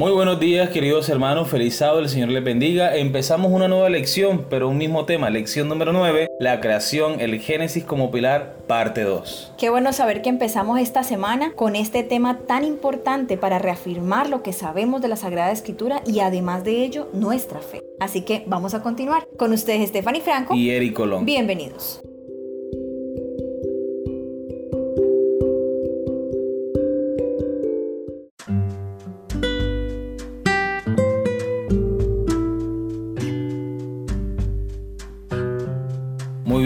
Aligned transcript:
Muy 0.00 0.12
buenos 0.12 0.40
días 0.40 0.70
queridos 0.70 1.10
hermanos, 1.10 1.50
feliz 1.50 1.76
sábado, 1.76 1.98
el 1.98 2.08
Señor 2.08 2.30
les 2.30 2.42
bendiga. 2.42 2.96
Empezamos 2.96 3.52
una 3.52 3.68
nueva 3.68 3.90
lección, 3.90 4.46
pero 4.48 4.70
un 4.70 4.78
mismo 4.78 5.04
tema, 5.04 5.28
lección 5.28 5.68
número 5.68 5.92
9, 5.92 6.26
la 6.38 6.62
creación, 6.62 7.20
el 7.20 7.38
Génesis 7.38 7.84
como 7.84 8.10
pilar, 8.10 8.56
parte 8.66 9.02
2. 9.02 9.52
Qué 9.58 9.68
bueno 9.68 9.92
saber 9.92 10.22
que 10.22 10.30
empezamos 10.30 10.80
esta 10.80 11.02
semana 11.02 11.52
con 11.52 11.76
este 11.76 12.02
tema 12.02 12.38
tan 12.38 12.64
importante 12.64 13.36
para 13.36 13.58
reafirmar 13.58 14.30
lo 14.30 14.42
que 14.42 14.54
sabemos 14.54 15.02
de 15.02 15.08
la 15.08 15.16
Sagrada 15.16 15.52
Escritura 15.52 16.00
y 16.06 16.20
además 16.20 16.64
de 16.64 16.82
ello 16.82 17.10
nuestra 17.12 17.60
fe. 17.60 17.82
Así 17.98 18.22
que 18.22 18.44
vamos 18.46 18.72
a 18.72 18.82
continuar. 18.82 19.28
Con 19.36 19.52
ustedes 19.52 19.90
Stephanie 19.90 20.22
Franco 20.22 20.54
y 20.54 20.70
Eric 20.70 20.94
Colón. 20.94 21.26
Bienvenidos. 21.26 21.99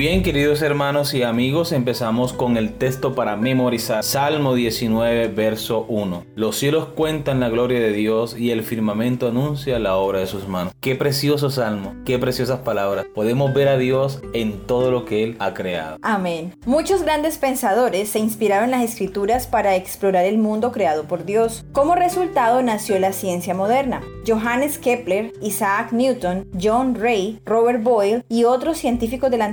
Bien, 0.05 0.23
queridos 0.23 0.61
hermanos 0.61 1.15
y 1.15 1.23
amigos, 1.23 1.73
empezamos 1.73 2.35
con 2.35 2.59
el 2.59 2.75
texto 2.75 3.15
para 3.15 3.37
memorizar. 3.37 4.05
Salmo 4.05 4.55
19, 4.55 5.29
verso 5.29 5.87
1. 5.89 6.27
Los 6.35 6.59
cielos 6.59 6.89
cuentan 6.95 7.41
la 7.41 7.49
gloria 7.49 7.81
de 7.81 7.93
Dios 7.93 8.37
y 8.39 8.51
el 8.51 8.63
firmamento 8.63 9.29
anuncia 9.29 9.79
la 9.79 9.97
obra 9.97 10.19
de 10.19 10.27
sus 10.27 10.47
manos. 10.47 10.75
Qué 10.81 10.95
precioso 10.95 11.49
salmo, 11.49 11.95
qué 12.05 12.19
preciosas 12.19 12.59
palabras. 12.61 13.07
Podemos 13.15 13.55
ver 13.55 13.69
a 13.69 13.79
Dios 13.79 14.21
en 14.35 14.67
todo 14.67 14.91
lo 14.91 15.07
que 15.07 15.25
Él 15.25 15.37
ha 15.39 15.55
creado. 15.55 15.97
Amén. 16.03 16.53
Muchos 16.67 17.03
grandes 17.03 17.39
pensadores 17.39 18.11
se 18.11 18.19
inspiraron 18.19 18.67
en 18.67 18.73
las 18.73 18.83
escrituras 18.83 19.47
para 19.47 19.75
explorar 19.75 20.27
el 20.27 20.37
mundo 20.37 20.71
creado 20.71 21.05
por 21.05 21.25
Dios. 21.25 21.65
Como 21.73 21.95
resultado 21.95 22.61
nació 22.63 22.99
la 22.99 23.15
ciencia 23.15 23.55
moderna. 23.55 24.03
Johannes 24.27 24.79
Kepler, 24.79 25.33
Isaac 25.43 25.93
Newton, 25.93 26.47
John 26.61 26.95
Ray, 26.95 27.41
Robert 27.45 27.83
Boyle 27.83 28.23
y 28.29 28.45
otros 28.45 28.79
científicos 28.79 29.31
de 29.31 29.39
la 29.39 29.47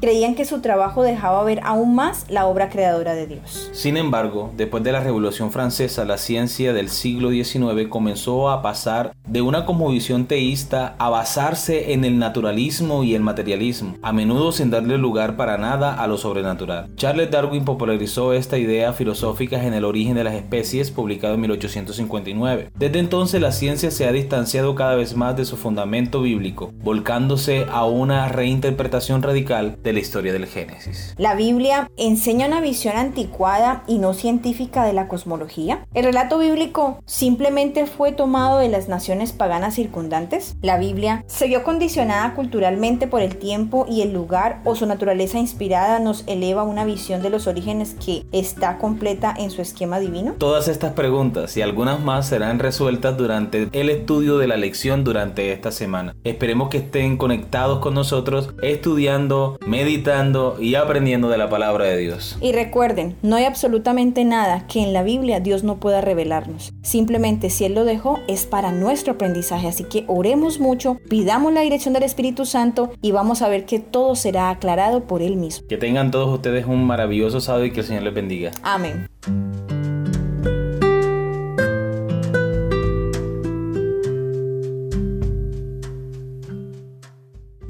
creían 0.00 0.34
que 0.34 0.44
su 0.44 0.60
trabajo 0.60 1.02
dejaba 1.02 1.42
ver 1.44 1.60
aún 1.62 1.94
más 1.94 2.26
la 2.28 2.46
obra 2.46 2.68
creadora 2.68 3.14
de 3.14 3.26
Dios. 3.26 3.70
Sin 3.72 3.96
embargo, 3.96 4.52
después 4.56 4.82
de 4.84 4.92
la 4.92 5.00
Revolución 5.00 5.50
Francesa, 5.50 6.04
la 6.04 6.18
ciencia 6.18 6.72
del 6.72 6.88
siglo 6.88 7.30
XIX 7.30 7.88
comenzó 7.88 8.50
a 8.50 8.62
pasar 8.62 9.12
de 9.26 9.42
una 9.42 9.64
cosmovisión 9.64 10.26
teísta 10.26 10.94
a 10.98 11.08
basarse 11.08 11.92
en 11.92 12.04
el 12.04 12.18
naturalismo 12.18 13.02
y 13.04 13.14
el 13.14 13.22
materialismo, 13.22 13.94
a 14.02 14.12
menudo 14.12 14.52
sin 14.52 14.70
darle 14.70 14.98
lugar 14.98 15.36
para 15.36 15.58
nada 15.58 15.94
a 15.94 16.06
lo 16.06 16.18
sobrenatural. 16.18 16.94
Charles 16.96 17.30
Darwin 17.30 17.64
popularizó 17.64 18.32
esta 18.32 18.58
idea 18.58 18.92
filosófica 18.92 19.64
en 19.64 19.74
El 19.74 19.84
origen 19.84 20.14
de 20.14 20.24
las 20.24 20.34
especies, 20.34 20.90
publicado 20.90 21.34
en 21.34 21.40
1859. 21.40 22.70
Desde 22.76 22.98
entonces 22.98 23.40
la 23.40 23.52
ciencia 23.52 23.90
se 23.90 24.06
ha 24.06 24.12
distanciado 24.12 24.74
cada 24.74 24.96
vez 24.96 25.16
más 25.16 25.36
de 25.36 25.44
su 25.44 25.56
fundamento 25.56 26.20
bíblico, 26.22 26.72
volcándose 26.82 27.66
a 27.70 27.84
una 27.84 28.28
reinterpretación 28.28 29.22
radical 29.22 29.35
de 29.36 29.92
la 29.92 30.00
historia 30.00 30.32
del 30.32 30.46
Génesis. 30.46 31.14
La 31.18 31.34
Biblia 31.34 31.90
enseña 31.98 32.46
una 32.46 32.62
visión 32.62 32.96
anticuada 32.96 33.82
y 33.86 33.98
no 33.98 34.14
científica 34.14 34.84
de 34.84 34.94
la 34.94 35.08
cosmología. 35.08 35.86
El 35.92 36.04
relato 36.04 36.38
bíblico 36.38 37.02
simplemente 37.04 37.84
fue 37.86 38.12
tomado 38.12 38.58
de 38.58 38.70
las 38.70 38.88
naciones 38.88 39.32
paganas 39.32 39.74
circundantes. 39.74 40.56
La 40.62 40.78
Biblia 40.78 41.22
se 41.26 41.48
vio 41.48 41.64
condicionada 41.64 42.34
culturalmente 42.34 43.08
por 43.08 43.20
el 43.20 43.36
tiempo 43.36 43.84
y 43.86 44.00
el 44.00 44.14
lugar 44.14 44.62
o 44.64 44.74
su 44.74 44.86
naturaleza 44.86 45.38
inspirada 45.38 45.98
nos 45.98 46.24
eleva 46.26 46.62
a 46.62 46.64
una 46.64 46.86
visión 46.86 47.20
de 47.20 47.28
los 47.28 47.46
orígenes 47.46 47.94
que 48.02 48.24
está 48.32 48.78
completa 48.78 49.34
en 49.36 49.50
su 49.50 49.60
esquema 49.60 50.00
divino. 50.00 50.32
Todas 50.38 50.66
estas 50.66 50.94
preguntas 50.94 51.58
y 51.58 51.62
algunas 51.62 52.00
más 52.00 52.26
serán 52.28 52.58
resueltas 52.58 53.18
durante 53.18 53.68
el 53.72 53.90
estudio 53.90 54.38
de 54.38 54.46
la 54.46 54.56
lección 54.56 55.04
durante 55.04 55.52
esta 55.52 55.72
semana. 55.72 56.16
Esperemos 56.24 56.70
que 56.70 56.78
estén 56.78 57.18
conectados 57.18 57.80
con 57.80 57.92
nosotros 57.92 58.54
estudiando 58.62 59.25
meditando 59.66 60.56
y 60.60 60.74
aprendiendo 60.74 61.28
de 61.28 61.38
la 61.38 61.48
palabra 61.48 61.84
de 61.84 61.96
Dios. 61.98 62.36
Y 62.40 62.52
recuerden, 62.52 63.16
no 63.22 63.36
hay 63.36 63.44
absolutamente 63.44 64.24
nada 64.24 64.66
que 64.66 64.82
en 64.82 64.92
la 64.92 65.02
Biblia 65.02 65.40
Dios 65.40 65.64
no 65.64 65.76
pueda 65.76 66.00
revelarnos. 66.00 66.72
Simplemente 66.82 67.50
si 67.50 67.64
Él 67.64 67.74
lo 67.74 67.84
dejó 67.84 68.18
es 68.28 68.46
para 68.46 68.72
nuestro 68.72 69.14
aprendizaje. 69.14 69.68
Así 69.68 69.84
que 69.84 70.04
oremos 70.06 70.60
mucho, 70.60 70.98
pidamos 71.08 71.52
la 71.52 71.62
dirección 71.62 71.94
del 71.94 72.04
Espíritu 72.04 72.46
Santo 72.46 72.92
y 73.02 73.12
vamos 73.12 73.42
a 73.42 73.48
ver 73.48 73.66
que 73.66 73.78
todo 73.78 74.14
será 74.14 74.50
aclarado 74.50 75.04
por 75.04 75.22
Él 75.22 75.36
mismo. 75.36 75.66
Que 75.68 75.76
tengan 75.76 76.10
todos 76.10 76.32
ustedes 76.32 76.66
un 76.66 76.84
maravilloso 76.84 77.40
sábado 77.40 77.64
y 77.64 77.72
que 77.72 77.80
el 77.80 77.86
Señor 77.86 78.02
les 78.02 78.14
bendiga. 78.14 78.52
Amén. 78.62 79.08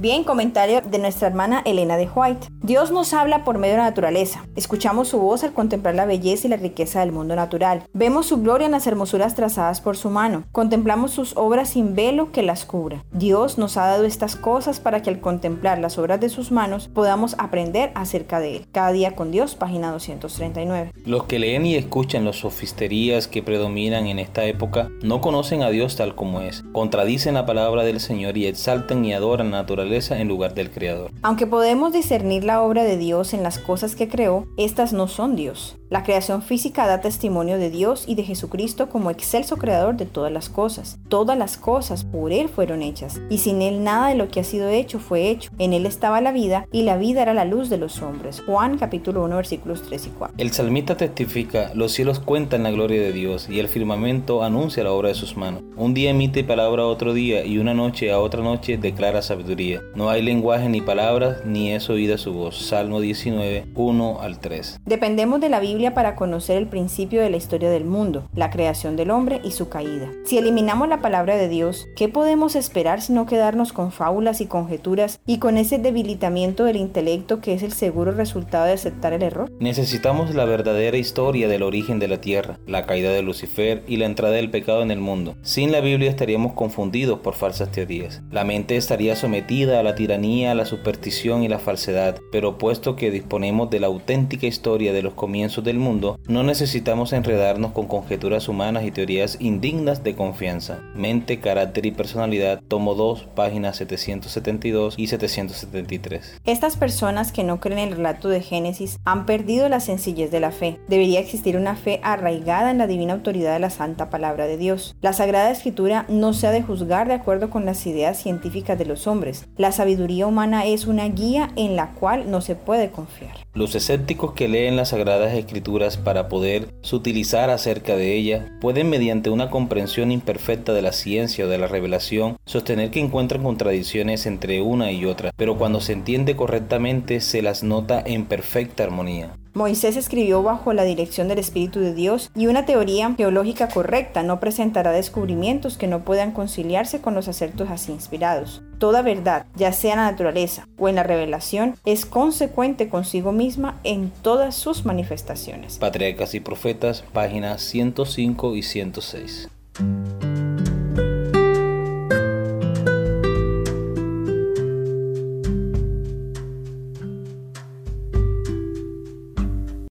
Bien, 0.06 0.22
comentario 0.22 0.82
de 0.82 1.00
nuestra 1.00 1.26
hermana 1.26 1.62
Elena 1.64 1.96
de 1.96 2.08
White. 2.14 2.46
Dios 2.66 2.91
nos 2.91 3.12
habla 3.12 3.44
por 3.44 3.59
medio 3.59 3.75
de 3.75 3.78
la 3.78 3.84
naturaleza. 3.84 4.44
Escuchamos 4.56 5.06
su 5.06 5.21
voz 5.21 5.44
al 5.44 5.53
contemplar 5.53 5.94
la 5.94 6.04
belleza 6.04 6.49
y 6.49 6.50
la 6.50 6.56
riqueza 6.56 6.99
del 6.99 7.12
mundo 7.12 7.37
natural. 7.37 7.84
Vemos 7.93 8.27
su 8.27 8.43
gloria 8.43 8.66
en 8.66 8.72
las 8.72 8.88
hermosuras 8.88 9.37
trazadas 9.37 9.81
por 9.81 9.97
su 9.97 10.10
mano. 10.10 10.43
Contemplamos 10.50 11.12
sus 11.12 11.37
obras 11.37 11.69
sin 11.69 11.94
velo 11.94 12.32
que 12.32 12.43
las 12.43 12.65
cubra. 12.65 13.04
Dios 13.12 13.56
nos 13.56 13.77
ha 13.77 13.87
dado 13.87 14.04
estas 14.04 14.34
cosas 14.34 14.81
para 14.81 15.00
que 15.00 15.10
al 15.10 15.21
contemplar 15.21 15.78
las 15.78 15.97
obras 15.97 16.19
de 16.19 16.28
sus 16.28 16.50
manos 16.50 16.88
podamos 16.88 17.37
aprender 17.38 17.93
acerca 17.94 18.41
de 18.41 18.56
Él. 18.56 18.66
Cada 18.72 18.91
día 18.91 19.15
con 19.15 19.31
Dios, 19.31 19.54
página 19.54 19.93
239. 19.93 20.91
Los 21.04 21.22
que 21.27 21.38
leen 21.38 21.66
y 21.66 21.77
escuchan 21.77 22.25
las 22.25 22.41
sofisterías 22.41 23.28
que 23.28 23.44
predominan 23.44 24.09
en 24.09 24.19
esta 24.19 24.44
época 24.44 24.88
no 25.04 25.21
conocen 25.21 25.62
a 25.62 25.71
Dios 25.71 25.94
tal 25.94 26.16
como 26.16 26.41
es. 26.41 26.65
Contradicen 26.72 27.34
la 27.34 27.47
palabra 27.47 27.84
del 27.84 28.00
Señor 28.00 28.37
y 28.37 28.47
exaltan 28.47 29.04
y 29.04 29.12
adoran 29.12 29.53
la 29.53 29.59
naturaleza 29.59 30.19
en 30.19 30.27
lugar 30.27 30.54
del 30.54 30.72
Creador. 30.72 31.12
Aunque 31.22 31.47
podemos 31.47 31.93
discernir 31.93 32.43
la 32.43 32.55
obra 32.62 32.84
de 32.84 32.96
Dios 32.96 33.34
en 33.34 33.42
las 33.42 33.58
cosas 33.58 33.96
que 33.96 34.08
creó, 34.08 34.46
estas 34.56 34.92
no 34.92 35.08
son 35.08 35.36
Dios. 35.36 35.76
La 35.88 36.02
creación 36.02 36.42
física 36.42 36.84
da 36.88 37.00
testimonio 37.00 37.58
de 37.58 37.70
Dios 37.70 38.06
y 38.08 38.16
de 38.16 38.24
Jesucristo 38.24 38.88
como 38.88 39.12
excelso 39.12 39.56
creador 39.56 39.97
de 39.97 40.04
todas 40.04 40.32
las 40.32 40.48
cosas. 40.48 40.98
Todas 41.08 41.38
las 41.38 41.56
cosas 41.56 42.02
por 42.02 42.32
Él 42.32 42.48
fueron 42.48 42.82
hechas, 42.82 43.20
y 43.30 43.38
sin 43.38 43.62
Él 43.62 43.84
nada 43.84 44.08
de 44.08 44.16
lo 44.16 44.26
que 44.26 44.41
ha 44.41 44.44
sido 44.44 44.69
hecho 44.69 44.98
fue 44.98 45.30
hecho. 45.30 45.52
En 45.60 45.72
Él 45.72 45.86
estaba 45.86 46.20
la 46.20 46.32
vida, 46.32 46.66
y 46.72 46.82
la 46.82 46.97
vida 46.97 47.22
era 47.22 47.34
la 47.34 47.44
luz 47.44 47.70
de 47.70 47.78
los 47.78 48.02
hombres. 48.02 48.42
Juan 48.47 48.78
capítulo 48.78 49.22
1 49.22 49.36
versículos 49.36 49.82
3 49.82 50.06
y 50.08 50.10
4. 50.10 50.34
El 50.38 50.50
salmista 50.50 50.97
testifica, 50.97 51.70
los 51.74 51.92
cielos 51.92 52.18
cuentan 52.18 52.64
la 52.64 52.72
gloria 52.72 53.00
de 53.00 53.12
Dios, 53.12 53.48
y 53.48 53.60
el 53.60 53.68
firmamento 53.68 54.42
anuncia 54.42 54.82
la 54.82 54.91
obra 54.91 55.10
de 55.10 55.14
sus 55.14 55.36
manos. 55.36 55.62
Un 55.76 55.94
día 55.94 56.10
emite 56.10 56.42
palabra 56.42 56.82
a 56.82 56.86
otro 56.86 57.14
día, 57.14 57.44
y 57.44 57.58
una 57.58 57.74
noche 57.74 58.10
a 58.10 58.18
otra 58.18 58.42
noche 58.42 58.76
declara 58.76 59.22
sabiduría. 59.22 59.82
No 59.94 60.10
hay 60.10 60.22
lenguaje 60.22 60.68
ni 60.68 60.80
palabras, 60.80 61.44
ni 61.44 61.70
es 61.70 61.88
oída 61.88 62.18
su 62.18 62.32
voz. 62.32 62.58
Salmo 62.58 63.00
19, 63.00 63.66
1 63.72 64.20
al 64.20 64.41
3. 64.41 64.80
Dependemos 64.84 65.41
de 65.41 65.48
la 65.48 65.60
Biblia 65.60 65.75
para 65.76 66.16
conocer 66.16 66.56
el 66.56 66.66
principio 66.66 67.20
de 67.20 67.28
la 67.28 67.37
historia 67.37 67.69
del 67.70 67.84
mundo, 67.84 68.25
la 68.34 68.50
creación 68.50 68.97
del 68.97 69.10
hombre 69.10 69.41
y 69.44 69.50
su 69.50 69.69
caída. 69.69 70.10
Si 70.25 70.38
eliminamos 70.38 70.88
la 70.88 71.03
palabra 71.03 71.37
de 71.37 71.48
Dios, 71.48 71.87
¿qué 71.97 72.09
podemos 72.09 72.56
esperar 72.56 73.03
sino 73.03 73.26
quedarnos 73.26 73.75
con 73.75 73.92
fábulas 73.92 74.41
y 74.41 74.47
conjeturas 74.47 75.20
y 75.26 75.38
con 75.38 75.59
ese 75.59 75.78
debilitamiento 75.78 76.65
del 76.65 76.76
intelecto 76.76 77.41
que 77.41 77.53
es 77.53 77.62
el 77.62 77.72
seguro 77.72 78.12
resultado 78.12 78.65
de 78.65 78.72
aceptar 78.72 79.12
el 79.12 79.22
error? 79.22 79.50
Necesitamos 79.60 80.34
la 80.34 80.47
verdadera 80.47 80.97
historia 80.97 81.47
del 81.47 81.62
origen 81.62 81.98
de 81.98 82.09
la 82.09 82.22
tierra, 82.22 82.59
la 82.66 82.86
caída 82.86 83.12
de 83.12 83.22
Lucifer 83.22 83.82
y 83.86 83.98
la 83.98 84.06
entrada 84.06 84.34
del 84.34 84.50
pecado 84.50 84.82
en 84.82 84.91
el 84.91 85.00
mundo. 85.00 85.36
Sin 85.42 85.72
la 85.72 85.81
Biblia 85.81 86.09
estaríamos 86.09 86.54
confundidos 86.54 87.20
por 87.20 87.34
falsas 87.34 87.70
teorías. 87.70 88.22
La 88.31 88.44
mente 88.44 88.76
estaría 88.76 89.15
sometida 89.15 89.78
a 89.78 89.82
la 89.82 89.94
tiranía, 89.94 90.54
la 90.54 90.65
superstición 90.65 91.42
y 91.42 91.48
la 91.48 91.59
falsedad, 91.59 92.19
pero 92.32 92.56
puesto 92.56 92.97
que 92.97 93.10
disponemos 93.10 93.69
de 93.69 93.81
la 93.81 93.88
auténtica 93.88 94.47
historia 94.47 94.94
de 94.94 95.03
los 95.03 95.12
comienzos 95.12 95.66
del 95.66 95.78
mundo, 95.78 96.18
no 96.27 96.42
necesitamos 96.42 97.13
enredarnos 97.13 97.72
con 97.72 97.86
conjeturas 97.86 98.48
humanas 98.48 98.84
y 98.84 98.91
teorías 98.91 99.36
indignas 99.39 100.03
de 100.03 100.15
confianza. 100.15 100.78
Mente, 100.95 101.41
carácter 101.41 101.84
y 101.84 101.91
personalidad, 101.91 102.63
tomo 102.66 102.95
2, 102.95 103.24
páginas 103.34 103.77
772 103.77 104.95
y 104.97 105.09
773. 105.09 106.41
Estas 106.47 106.78
personas 106.78 107.33
que 107.33 107.45
no 107.45 107.60
creen 107.60 107.80
en 107.80 107.89
el 107.89 107.97
relato 107.97 108.30
de 108.30 108.41
Génesis 108.41 108.98
han 109.04 109.27
perdido 109.27 109.68
la 109.68 109.80
sencillez 109.80 110.30
de 110.30 110.41
la 110.41 110.53
fe. 110.53 110.80
Debería 110.89 111.21
existir 111.21 111.59
una 111.59 111.77
fe 111.77 112.01
arraigada 112.03 112.71
en 112.71 112.78
la 112.78 112.86
divina 112.86 113.12
autoridad 113.12 113.53
de 113.53 113.59
la 113.60 113.71
santa 113.71 114.09
palabra 114.09 114.47
de 114.47 114.57
Dios. 114.57 114.97
La 115.03 115.12
Sagrada 115.12 115.51
Escritura 115.51 116.07
no 116.09 116.33
se 116.33 116.47
ha 116.47 116.53
de 116.53 116.62
juzgar 116.62 117.09
de 117.09 117.15
acuerdo 117.15 117.51
con 117.51 117.66
las 117.66 117.84
ideas 117.86 118.22
científicas 118.22 118.78
de 118.78 118.86
los 118.86 119.07
hombres. 119.07 119.47
La 119.57 119.72
sabiduría 119.72 120.27
humana 120.27 120.65
es 120.65 120.86
una 120.86 121.09
guía 121.09 121.51
en 121.57 121.77
la 121.77 121.92
cual 121.95 122.30
no 122.30 122.41
se 122.41 122.54
puede 122.54 122.91
confiar. 122.91 123.34
Los 123.53 123.74
escépticos 123.74 124.33
que 124.33 124.48
leen 124.48 124.77
las 124.77 124.91
Sagradas 124.91 125.33
Escrituras 125.33 125.55
para 126.03 126.28
poder 126.28 126.68
sutilizar 126.82 127.50
acerca 127.50 127.97
de 127.97 128.14
ella 128.14 128.53
pueden 128.60 128.91
mediante 128.91 129.30
una 129.30 129.50
comprensión 129.50 130.12
imperfecta 130.12 130.72
de 130.72 130.82
la 130.82 130.92
ciencia 130.92 131.44
o 131.44 131.48
de 131.48 131.58
la 131.58 131.66
revelación 131.66 132.36
sostener 132.47 132.91
que 132.91 133.00
encuentran 133.00 133.42
contradicciones 133.42 134.26
entre 134.26 134.60
una 134.62 134.92
y 134.92 135.04
otra, 135.04 135.32
pero 135.36 135.58
cuando 135.58 135.80
se 135.80 135.92
entiende 135.92 136.36
correctamente 136.36 137.20
se 137.20 137.42
las 137.42 137.62
nota 137.62 138.03
en 138.04 138.26
perfecta 138.26 138.84
armonía. 138.84 139.36
Moisés 139.54 139.97
escribió 139.97 140.42
bajo 140.42 140.74
la 140.74 140.84
dirección 140.84 141.28
del 141.28 141.38
Espíritu 141.38 141.80
de 141.80 141.94
Dios 141.94 142.30
y 142.34 142.47
una 142.47 142.66
teoría 142.66 143.14
geológica 143.16 143.68
correcta 143.68 144.22
no 144.22 144.38
presentará 144.38 144.92
descubrimientos 144.92 145.78
que 145.78 145.86
no 145.86 146.04
puedan 146.04 146.32
conciliarse 146.32 147.00
con 147.00 147.14
los 147.14 147.26
acertos 147.26 147.70
así 147.70 147.91
inspirados. 147.91 148.62
Toda 148.78 149.02
verdad, 149.02 149.46
ya 149.56 149.72
sea 149.72 149.92
en 149.92 149.98
la 150.00 150.10
naturaleza 150.10 150.68
o 150.78 150.88
en 150.88 150.96
la 150.96 151.02
revelación, 151.02 151.76
es 151.84 152.04
consecuente 152.04 152.88
consigo 152.88 153.32
misma 153.32 153.80
en 153.84 154.10
todas 154.22 154.54
sus 154.54 154.84
manifestaciones. 154.84 155.78
Patriarcas 155.78 156.34
y 156.34 156.40
Profetas, 156.40 157.02
páginas 157.12 157.62
105 157.62 158.54
y 158.54 158.62
106. 158.62 159.48